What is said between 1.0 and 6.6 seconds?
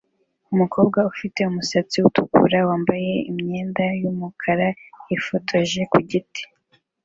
ufite umusatsi utukura-wambaye imyenda yumukara yifotoje ku giti